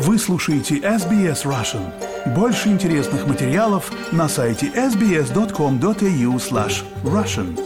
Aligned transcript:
Вы 0.00 0.16
слушаете 0.16 0.76
SBS 0.76 1.44
Russian. 1.44 1.92
Больше 2.32 2.68
интересных 2.68 3.26
материалов 3.26 3.90
на 4.12 4.28
сайте 4.28 4.68
sbs.com.au 4.68 6.36
slash 6.36 6.84
russian. 7.02 7.58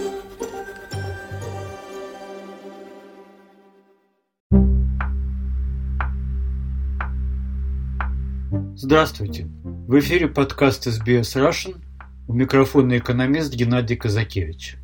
Здравствуйте! 8.77 9.47
В 9.87 9.99
эфире 9.99 10.27
подкаст 10.27 10.87
SBS 10.87 11.37
Russian. 11.37 11.83
У 12.29 12.33
микрофона 12.33 12.97
экономист 12.97 13.53
Геннадий 13.53 13.97
Казакевич. 13.97 14.79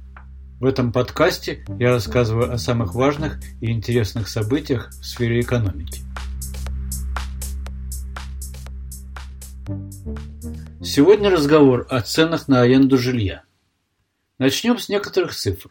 В 0.61 0.67
этом 0.67 0.93
подкасте 0.93 1.65
я 1.79 1.93
рассказываю 1.93 2.53
о 2.53 2.59
самых 2.59 2.95
важных 2.95 3.41
и 3.63 3.71
интересных 3.71 4.29
событиях 4.29 4.91
в 4.91 5.07
сфере 5.07 5.41
экономики. 5.41 6.08
Сегодня 10.89 11.29
разговор 11.29 11.87
о 11.91 12.01
ценах 12.01 12.49
на 12.49 12.63
аренду 12.63 12.97
жилья. 12.97 13.43
Начнем 14.39 14.79
с 14.79 14.89
некоторых 14.89 15.35
цифр. 15.35 15.69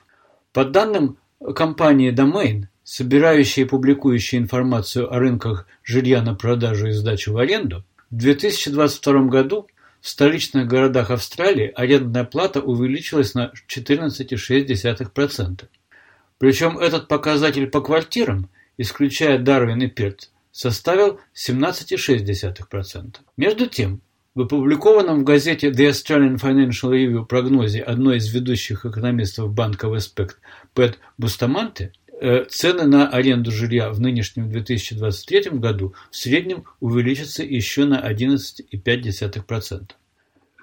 По 0.54 0.64
данным 0.64 1.18
компании 1.56 2.14
Domain, 2.14 2.66
собирающей 2.84 3.64
и 3.64 3.66
публикующей 3.66 4.38
информацию 4.38 5.12
о 5.12 5.18
рынках 5.18 5.66
жилья 5.84 6.22
на 6.22 6.36
продажу 6.36 6.90
и 6.90 6.92
сдачу 6.92 7.34
в 7.34 7.40
аренду, 7.40 7.84
в 8.12 8.18
2022 8.18 9.22
году 9.24 9.68
в 10.02 10.08
столичных 10.08 10.68
городах 10.68 11.10
Австралии 11.10 11.74
арендная 11.76 12.24
плата 12.24 12.62
увеличилась 12.62 13.34
на 13.34 13.52
14,6%. 13.68 15.66
Причем 16.38 16.78
этот 16.78 17.08
показатель 17.08 17.66
по 17.66 17.82
квартирам, 17.82 18.52
исключая 18.78 19.40
Дарвин 19.40 19.82
и 19.82 19.88
Перт, 19.88 20.30
составил 20.52 21.20
17,6%. 21.34 23.16
Между 23.36 23.66
тем, 23.66 24.04
в 24.38 24.42
опубликованном 24.42 25.20
в 25.20 25.24
газете 25.24 25.70
The 25.70 25.90
Australian 25.90 26.40
Financial 26.40 26.92
Review 26.92 27.26
прогнозе 27.26 27.82
одной 27.82 28.18
из 28.18 28.34
ведущих 28.34 28.86
экономистов 28.86 29.54
банка 29.54 29.88
Веспект 29.88 30.40
Пэт 30.74 31.00
Бустаманте 31.18 31.92
Э, 32.20 32.46
цены 32.50 32.88
на 32.88 33.08
аренду 33.10 33.52
жилья 33.52 33.92
в 33.92 34.00
нынешнем 34.00 34.50
2023 34.50 35.52
году 35.60 35.94
в 36.10 36.16
среднем 36.16 36.64
увеличатся 36.80 37.44
еще 37.44 37.86
на 37.86 38.00
11,5%. 38.00 39.92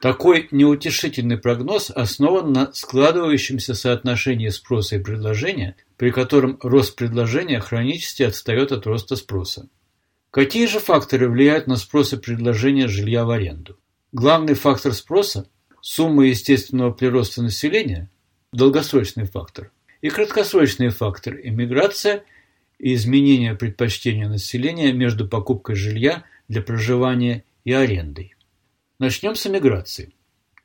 Такой 0.02 0.48
неутешительный 0.50 1.39
прогноз 1.39 1.91
основан 1.91 2.52
на 2.52 2.72
складывающемся 2.72 3.75
соотношении 3.75 4.48
спроса 4.48 4.97
и 4.97 4.98
предложения, 4.98 5.77
при 5.97 6.11
котором 6.11 6.58
рост 6.61 6.97
предложения 6.97 7.61
хронически 7.61 8.25
отстает 8.25 8.72
от 8.72 8.86
роста 8.86 9.14
спроса. 9.14 9.69
Какие 10.35 10.67
же 10.67 10.81
факторы 10.81 11.29
влияют 11.31 11.69
на 11.69 11.77
спрос 11.77 12.13
и 12.13 12.17
предложение 12.17 12.89
жилья 12.89 13.25
в 13.25 13.31
аренду? 13.31 13.79
Главный 14.11 14.55
фактор 14.55 14.93
спроса– 14.93 15.49
сумма 15.81 16.27
естественного 16.27 16.91
прироста 16.91 17.41
населения– 17.41 18.11
долгосрочный 18.53 19.27
фактор– 19.27 19.71
и 20.01 20.11
краткосрочные 20.11 20.91
факторы– 20.91 21.41
иммиграция 21.45 22.25
и 22.81 22.95
изменение 22.95 23.55
предпочтения 23.55 24.29
населения 24.29 24.93
между 24.93 25.29
покупкой 25.29 25.77
жилья 25.77 26.25
для 26.48 26.63
проживания 26.63 27.45
и 27.63 27.73
арендой. 27.73 28.35
Начнем 28.98 29.37
с 29.37 29.47
иммиграции. 29.47 30.17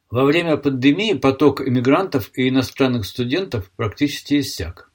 Во 0.09 0.26
время 0.26 0.58
пандемии 0.58 1.14
поток 1.14 1.61
иммигрантов 1.61 2.31
и 2.33 2.50
иностранных 2.50 3.06
студентов 3.06 3.70
практически 3.76 4.39
иссяк. 4.39 4.92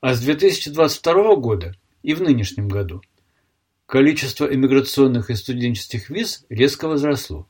А 0.00 0.14
с 0.14 0.20
2022 0.20 1.36
года 1.36 1.76
и 2.02 2.14
в 2.14 2.22
нынешнем 2.22 2.66
году 2.66 3.02
количество 3.90 4.46
иммиграционных 4.46 5.30
и 5.30 5.34
студенческих 5.34 6.10
виз 6.10 6.44
резко 6.48 6.86
возросло. 6.86 7.48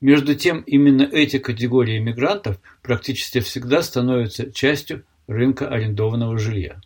Между 0.00 0.34
тем, 0.34 0.62
именно 0.62 1.02
эти 1.02 1.38
категории 1.38 1.98
иммигрантов 1.98 2.58
практически 2.82 3.40
всегда 3.40 3.82
становятся 3.82 4.50
частью 4.50 5.04
рынка 5.26 5.68
арендованного 5.68 6.38
жилья. 6.38 6.80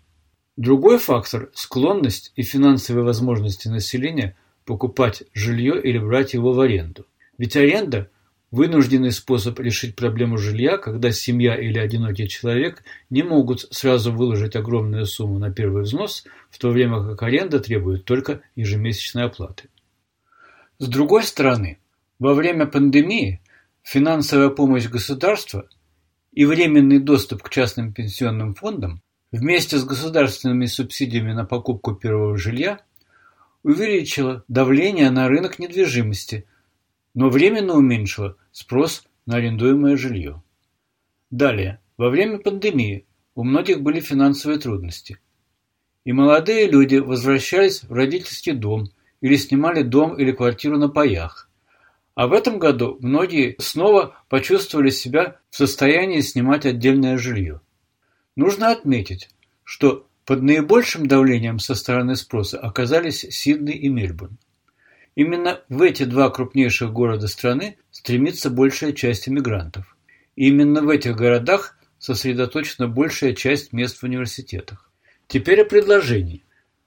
Другой 0.56 0.98
фактор– 0.98 1.50
склонность 1.54 2.32
и 2.34 2.42
финансовые 2.42 3.04
возможности 3.04 3.68
населения 3.68 4.36
покупать 4.64 5.22
жилье 5.32 5.80
или 5.80 5.98
брать 5.98 6.34
его 6.34 6.52
в 6.52 6.58
аренду. 6.58 7.06
Ведь 7.38 7.56
аренда– 7.56 8.10
вынужденный 8.52 9.10
способ 9.10 9.58
решить 9.58 9.96
проблему 9.96 10.38
жилья, 10.38 10.78
когда 10.78 11.10
семья 11.10 11.56
или 11.56 11.78
одинокий 11.78 12.28
человек 12.28 12.84
не 13.10 13.24
могут 13.24 13.62
сразу 13.72 14.12
выложить 14.12 14.54
огромную 14.54 15.06
сумму 15.06 15.40
на 15.40 15.52
первый 15.52 15.82
взнос, 15.82 16.24
в 16.48 16.58
то 16.58 16.70
время 16.70 17.02
как 17.02 17.24
аренда 17.24 17.58
требует 17.58 18.04
только 18.04 18.42
ежемесячной 18.54 19.24
оплаты. 19.24 19.64
С 20.78 20.86
другой 20.86 21.24
стороны, 21.24 21.78
во 22.20 22.34
время 22.34 22.66
пандемии 22.66 23.40
финансовая 23.82 24.50
помощь 24.50 24.86
государства– 24.86 25.68
и 26.32 26.44
временный 26.44 26.98
доступ 26.98 27.42
к 27.42 27.50
частным 27.50 27.92
пенсионным 27.92 28.54
фондам 28.54 29.02
вместе 29.30 29.78
с 29.78 29.84
государственными 29.84 30.66
субсидиями 30.66 31.32
на 31.32 31.44
покупку 31.44 31.94
первого 31.94 32.36
жилья 32.36 32.80
увеличило 33.62 34.42
давление 34.48 35.10
на 35.10 35.28
рынок 35.28 35.58
недвижимости, 35.58 36.46
но 37.14 37.28
временно 37.28 37.74
уменьшило 37.74 38.36
спрос 38.50 39.04
на 39.26 39.36
арендуемое 39.36 39.96
жилье. 39.96 40.42
Далее, 41.30 41.80
во 41.96 42.10
время 42.10 42.38
пандемии 42.38 43.06
у 43.34 43.44
многих 43.44 43.82
были 43.82 44.00
финансовые 44.00 44.58
трудности, 44.58 45.18
и 46.04 46.12
молодые 46.12 46.70
люди 46.70 46.96
возвращались 46.96 47.82
в 47.82 47.92
родительский 47.92 48.52
дом 48.52 48.88
или 49.20 49.36
снимали 49.36 49.82
дом 49.82 50.18
или 50.18 50.32
квартиру 50.32 50.78
на 50.78 50.88
паях– 50.88 51.48
а 52.14 52.26
в 52.26 52.32
этом 52.32 52.58
году 52.58 52.98
многие 53.00 53.56
снова 53.58 54.16
почувствовали 54.28 54.90
себя 54.90 55.38
в 55.50 55.56
состоянии 55.56 56.20
снимать 56.20 56.66
отдельное 56.66 57.16
жилье. 57.16 57.60
Нужно 58.36 58.70
отметить, 58.70 59.30
что 59.64 60.06
под 60.26 60.42
наибольшим 60.42 61.06
давлением 61.06 61.58
со 61.58 61.74
стороны 61.74 62.16
спроса 62.16 62.58
оказались 62.58 63.20
Сидней 63.20 63.76
и 63.76 63.88
Мельбурн. 63.88 64.38
Именно 65.14 65.60
в 65.68 65.82
эти 65.82 66.04
два 66.04 66.30
крупнейших 66.30 66.92
города 66.92 67.28
страны 67.28 67.76
стремится 67.90 68.50
большая 68.50 68.92
часть 68.92 69.28
иммигрантов. 69.28 69.96
И 70.36 70.48
именно 70.48 70.80
в 70.82 70.88
этих 70.88 71.16
городах 71.16 71.76
сосредоточена 71.98 72.88
большая 72.88 73.34
часть 73.34 73.72
мест 73.72 73.98
в 73.98 74.04
университетах. 74.04 74.90
Теперь 75.28 75.62
о 75.62 75.66
предложении. 75.66 76.42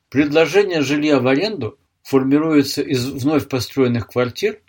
Предложение 0.10 0.82
жилья 0.82 1.20
в 1.20 1.28
аренду 1.28 1.78
формируется 2.04 2.82
из 2.82 3.06
вновь 3.06 3.48
построенных 3.48 4.08
квартир 4.08 4.60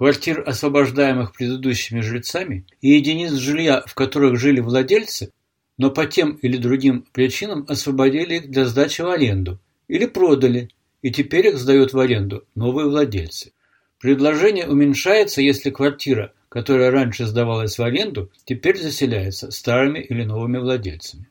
квартир, 0.00 0.42
освобождаемых 0.46 1.34
предыдущими 1.34 2.00
жильцами, 2.00 2.64
и 2.80 2.92
единиц 2.92 3.32
жилья, 3.32 3.82
в 3.86 3.94
которых 3.94 4.38
жили 4.38 4.60
владельцы, 4.60 5.30
но 5.76 5.90
по 5.90 6.06
тем 6.06 6.36
или 6.36 6.56
другим 6.56 7.04
причинам 7.12 7.66
освободили 7.68 8.36
их 8.36 8.50
для 8.50 8.64
сдачи 8.64 9.02
в 9.02 9.10
аренду 9.10 9.58
или 9.88 10.06
продали, 10.06 10.70
и 11.02 11.10
теперь 11.10 11.48
их 11.48 11.58
сдают 11.58 11.92
в 11.92 11.98
аренду 11.98 12.44
новые 12.54 12.88
владельцы. 12.88 13.52
Предложение 14.00 14.66
уменьшается, 14.66 15.42
если 15.42 15.70
квартира, 15.70 16.32
которая 16.48 16.90
раньше 16.90 17.26
сдавалась 17.26 17.78
в 17.78 17.82
аренду, 17.82 18.30
теперь 18.44 18.78
заселяется 18.78 19.50
старыми 19.50 19.98
или 19.98 20.24
новыми 20.24 20.58
владельцами. 20.58 21.28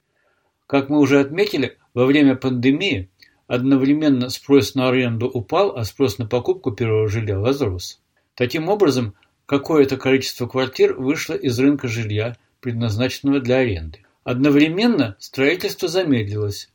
Как 0.68 0.90
мы 0.90 1.00
уже 1.00 1.20
отметили, 1.20 1.78
во 1.94 2.06
время 2.06 2.36
пандемии 2.36 3.10
одновременно 3.48 4.30
спрос 4.30 4.76
на 4.76 4.90
аренду 4.90 5.28
упал, 5.28 5.76
а 5.76 5.84
спрос 5.84 6.20
на 6.20 6.28
покупку 6.28 6.72
первого 6.72 7.10
жилья 7.10 7.40
возрос. 7.40 8.00
Таким 8.36 8.70
образом, 8.70 9.16
какое-то 9.48 9.98
количество 9.98 10.48
квартир 10.48 10.94
вышло 10.94 11.34
из 11.34 11.60
рынка 11.60 11.88
жилья, 11.88 12.38
предназначенного 12.62 13.40
для 13.40 13.58
аренды. 13.58 14.04
Одновременно 14.24 15.16
строительство 15.18 15.88
замедлилось. 15.88 16.70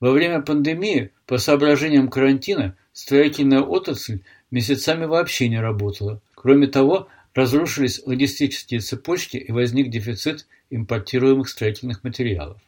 Во 0.00 0.12
время 0.12 0.42
пандемии, 0.42 1.10
по 1.26 1.38
соображениям 1.38 2.08
карантина, 2.08 2.76
строительная 2.92 3.62
отрасль 3.62 4.20
месяцами 4.50 5.06
вообще 5.06 5.48
не 5.48 5.60
работала. 5.60 6.20
Кроме 6.34 6.68
того, 6.68 7.08
разрушились 7.34 8.02
логистические 8.06 8.80
цепочки 8.80 9.36
и 9.36 9.50
возник 9.50 9.90
дефицит 9.90 10.46
импортируемых 10.70 11.48
строительных 11.48 12.04
материалов. 12.04 12.60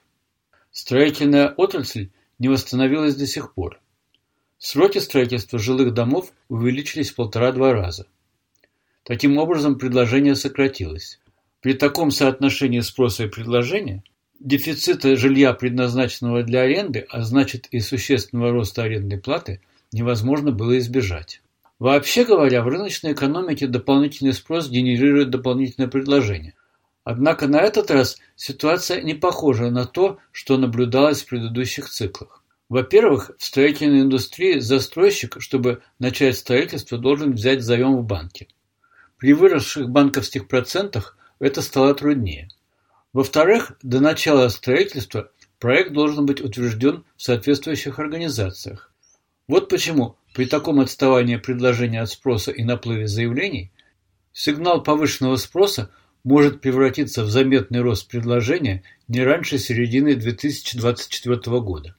Строительная 0.72 1.48
отрасль 1.48 2.10
не 2.38 2.48
восстановилась 2.48 3.14
до 3.14 3.26
сих 3.26 3.54
пор. 3.54 3.80
Сроки 4.58 4.98
строительства 4.98 5.58
жилых 5.58 5.94
домов 5.94 6.32
увеличились 6.48 7.10
в 7.10 7.14
полтора-два 7.14 7.72
раза. 7.72 8.06
Таким 9.04 9.38
образом, 9.38 9.78
предложение 9.78 10.34
сократилось. 10.34 11.20
При 11.60 11.74
таком 11.74 12.10
соотношении 12.10 12.80
спроса 12.80 13.24
и 13.24 13.28
предложения 13.28 14.02
дефицита 14.40 15.16
жилья, 15.16 15.52
предназначенного 15.52 16.42
для 16.42 16.62
аренды, 16.62 17.06
а 17.10 17.22
значит 17.22 17.68
и 17.70 17.80
существенного 17.80 18.52
роста 18.52 18.82
арендной 18.82 19.18
платы, 19.18 19.60
невозможно 19.92 20.50
было 20.50 20.78
избежать. 20.78 21.42
Вообще 21.78 22.24
говоря, 22.24 22.62
в 22.62 22.68
рыночной 22.68 23.12
экономике 23.12 23.66
дополнительный 23.66 24.32
спрос 24.32 24.68
генерирует 24.68 25.30
дополнительное 25.30 25.88
предложение. 25.88 26.54
Однако 27.04 27.48
на 27.48 27.60
этот 27.60 27.90
раз 27.90 28.18
ситуация 28.36 29.00
не 29.02 29.14
похожа 29.14 29.70
на 29.70 29.86
то, 29.86 30.18
что 30.32 30.58
наблюдалось 30.58 31.22
в 31.22 31.26
предыдущих 31.26 31.88
циклах. 31.88 32.42
Во-первых, 32.68 33.32
в 33.38 33.44
строительной 33.44 34.02
индустрии 34.02 34.58
застройщик, 34.58 35.36
чтобы 35.40 35.82
начать 35.98 36.36
строительство, 36.36 36.98
должен 36.98 37.32
взять 37.32 37.62
заем 37.62 37.96
в 37.96 38.04
банке. 38.04 38.48
При 39.16 39.32
выросших 39.32 39.88
банковских 39.90 40.46
процентах 40.46 41.16
это 41.40 41.62
стало 41.62 41.94
труднее. 41.94 42.48
Во-вторых, 43.12 43.72
до 43.82 44.00
начала 44.00 44.48
строительства 44.48 45.30
проект 45.58 45.92
должен 45.92 46.26
быть 46.26 46.40
утвержден 46.40 47.04
в 47.16 47.22
соответствующих 47.22 47.98
организациях. 47.98 48.92
Вот 49.48 49.68
почему 49.68 50.16
при 50.32 50.46
таком 50.46 50.78
отставании 50.78 51.36
предложения 51.36 52.02
от 52.02 52.10
спроса 52.10 52.52
и 52.52 52.62
наплыве 52.62 53.08
заявлений 53.08 53.72
сигнал 54.32 54.82
повышенного 54.82 55.36
спроса 55.36 55.90
может 56.22 56.60
превратиться 56.60 57.24
в 57.24 57.30
заметный 57.30 57.80
рост 57.80 58.08
предложения 58.08 58.84
не 59.08 59.24
раньше 59.24 59.58
середины 59.58 60.14
2024 60.14 61.60
года. 61.60 61.96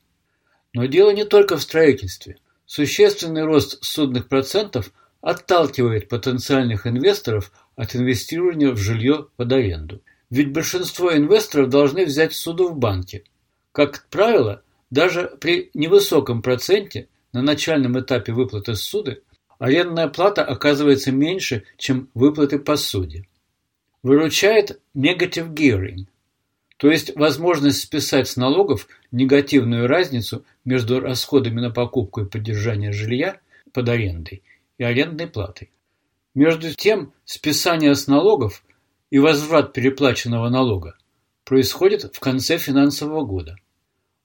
Но 0.73 0.85
дело 0.85 1.11
не 1.11 1.25
только 1.25 1.57
в 1.57 1.61
строительстве. 1.61 2.37
Существенный 2.65 3.43
рост 3.43 3.83
судных 3.83 4.29
процентов 4.29 4.93
отталкивает 5.19 6.07
потенциальных 6.07 6.87
инвесторов 6.87 7.51
от 7.75 7.95
инвестирования 7.97 8.71
в 8.71 8.77
жилье 8.77 9.27
под 9.35 9.51
аренду. 9.51 10.01
Ведь 10.31 10.53
большинство 10.53 11.13
инвесторов 11.15 11.69
должны 11.69 12.05
взять 12.05 12.33
суду 12.33 12.69
в 12.69 12.77
банке. 12.77 13.25
Как 13.73 14.07
правило, 14.09 14.63
даже 14.89 15.27
при 15.39 15.69
невысоком 15.73 16.41
проценте 16.41 17.09
на 17.33 17.41
начальном 17.41 17.99
этапе 17.99 18.31
выплаты 18.31 18.75
суды 18.75 19.21
арендная 19.59 20.07
плата 20.07 20.43
оказывается 20.43 21.11
меньше, 21.11 21.65
чем 21.77 22.09
выплаты 22.13 22.59
по 22.59 22.77
суде. 22.77 23.27
Выручает 24.03 24.79
negative 24.95 25.53
gearing, 25.53 26.05
то 26.77 26.89
есть 26.89 27.15
возможность 27.15 27.81
списать 27.81 28.27
с 28.27 28.37
налогов 28.37 28.87
негативную 29.11 29.87
разницу 29.87 30.45
между 30.65 31.01
расходами 31.01 31.59
на 31.59 31.71
покупку 31.71 32.21
и 32.21 32.25
поддержание 32.25 32.93
жилья 32.93 33.39
под 33.73 33.89
арендой 33.89 34.41
и 34.77 34.83
арендной 34.83 35.27
платой. 35.27 35.69
Между 36.33 36.73
тем, 36.73 37.13
списание 37.25 37.93
с 37.93 38.07
налогов 38.07 38.63
и 39.11 39.19
возврат 39.19 39.73
переплаченного 39.73 40.49
налога 40.49 40.97
происходит 41.43 42.15
в 42.15 42.19
конце 42.19 42.57
финансового 42.57 43.23
года. 43.23 43.57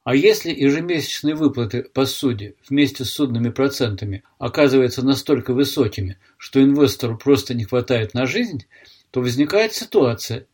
А 0.04 0.14
если 0.14 0.54
ежемесячные 0.54 1.34
выплаты 1.34 1.82
по 1.82 2.06
суде 2.06 2.54
вместе 2.68 3.04
с 3.04 3.10
судными 3.10 3.50
процентами 3.50 4.22
оказываются 4.38 5.04
настолько 5.04 5.52
высокими, 5.52 6.18
что 6.38 6.62
инвестору 6.62 7.18
просто 7.18 7.54
не 7.54 7.64
хватает 7.64 8.14
на 8.14 8.26
жизнь, 8.26 8.66
то 9.10 9.20
возникает 9.20 9.72
ситуация, 9.72 10.46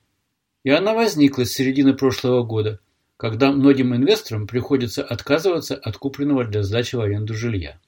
и 0.65 0.71
она 0.71 0.95
возникла 0.95 1.45
с 1.45 1.53
середины 1.53 1.93
прошлого 1.93 2.43
года, 2.43 2.81
когда 3.19 3.53
многим 3.53 3.95
инвесторам 3.95 4.47
приходится 4.47 5.05
отказываться 5.05 5.75
от 5.75 5.99
купленного 5.99 6.45
для 6.45 6.63
сдачи 6.63 6.97
в 6.97 7.01
аренду 7.01 7.35
жилья. 7.35 7.79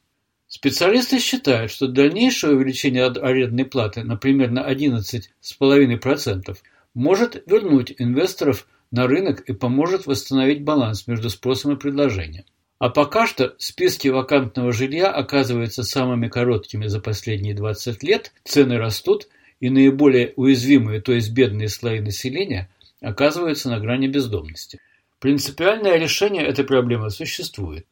Специалисты 0.56 1.19
считают, 1.19 1.73
что 1.73 1.89
дальнейшее 1.89 2.55
увеличение 2.55 3.06
арендной 3.06 3.65
платы, 3.65 4.05
например, 4.05 4.53
на 4.53 4.61
11,5%, 4.71 6.56
может 6.95 7.43
вернуть 7.47 7.93
инвесторов 7.99 8.69
на 8.93 9.09
рынок 9.09 9.41
и 9.41 9.53
поможет 9.53 10.06
восстановить 10.06 10.62
баланс 10.62 11.09
между 11.09 11.29
спросом 11.29 11.73
и 11.73 11.77
предложением. 11.77 12.45
А 12.79 12.89
пока 12.89 13.27
что 13.27 13.56
списки 13.59 14.06
вакантного 14.06 14.73
жилья 14.73 15.11
оказываются 15.11 15.83
самыми 15.83 16.29
короткими 16.29 16.87
за 16.87 17.00
последние 17.00 17.55
20 17.55 18.05
лет, 18.05 18.33
цены 18.45 18.79
растут, 18.79 19.27
и 19.59 19.71
наиболее 19.71 20.35
уязвимые, 20.37 21.00
то 21.00 21.12
есть 21.12 21.33
бедные 21.33 21.69
слои 21.69 21.99
населения, 21.99 22.69
оказываются 23.00 23.71
на 23.71 23.81
грани 23.81 24.07
бездомности. 24.07 24.79
Принципиальное 25.19 25.97
решение 25.97 26.45
этой 26.45 26.65
проблемы 26.65 27.11
существует. 27.11 27.87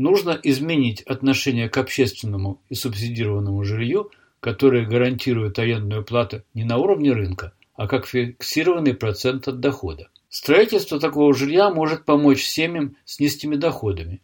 Нужно 0.00 0.40
изменить 0.42 1.02
отношение 1.02 1.68
к 1.68 1.76
общественному 1.76 2.62
и 2.70 2.74
субсидированному 2.74 3.62
жилью, 3.64 4.10
которое 4.40 4.86
гарантирует 4.86 5.58
арендную 5.58 6.06
плату 6.06 6.42
не 6.54 6.64
на 6.64 6.78
уровне 6.78 7.12
рынка, 7.12 7.52
а 7.74 7.86
как 7.86 8.06
фиксированный 8.06 8.94
процент 8.94 9.46
от 9.46 9.60
дохода. 9.60 10.08
Строительство 10.30 10.98
такого 10.98 11.34
жилья 11.34 11.68
может 11.68 12.06
помочь 12.06 12.44
семьям 12.44 12.96
с 13.04 13.20
низкими 13.20 13.56
доходами, 13.56 14.22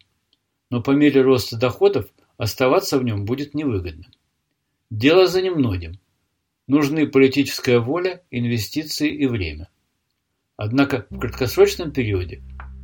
но 0.71 0.81
по 0.81 0.89
мере 0.89 1.21
роста 1.21 1.57
доходов 1.57 2.07
оставаться 2.37 2.97
в 2.97 3.03
нем 3.03 3.25
будет 3.25 3.53
невыгодно. 3.53 4.05
Дело 4.89 5.27
за 5.27 5.43
немногим. 5.43 5.99
Нужны 6.65 7.05
политическая 7.05 7.77
воля, 7.77 8.23
инвестиции 8.31 9.13
и 9.13 9.27
время. 9.27 9.69
Однако 10.55 11.05
в 11.11 11.19
краткосрочном 11.19 11.91
периоде 11.91 12.41